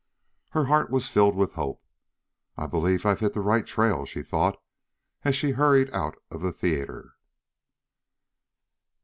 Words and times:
Her 0.53 0.65
heart 0.65 0.89
was 0.89 1.09
filled 1.09 1.35
with 1.35 1.53
hope, 1.53 1.85
"I 2.57 2.65
believe 2.65 3.05
I've 3.05 3.19
hit 3.19 3.33
the 3.33 3.39
right 3.39 3.63
trail," 3.67 4.03
she 4.03 4.23
thought, 4.23 4.59
as 5.23 5.35
she 5.35 5.51
hurried 5.51 5.91
out 5.91 6.15
of 6.31 6.41
the 6.41 6.51
theater. 6.51 7.17